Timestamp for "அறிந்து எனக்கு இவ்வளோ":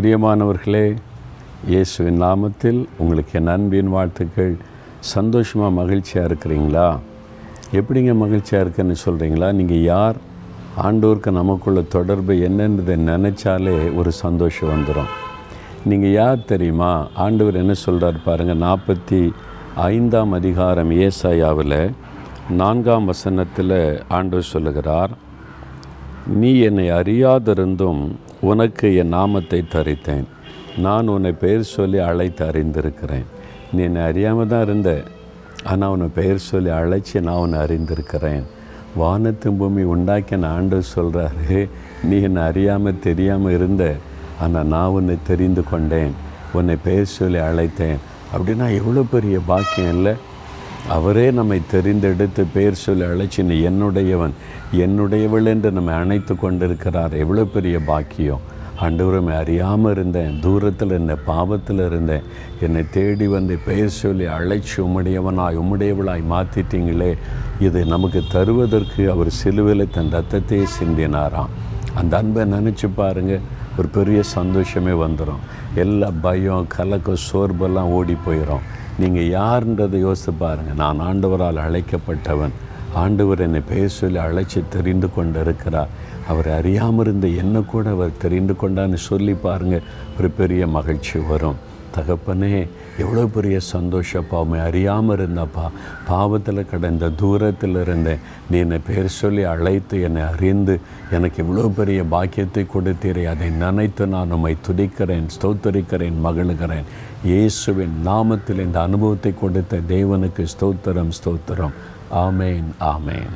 100.32-101.66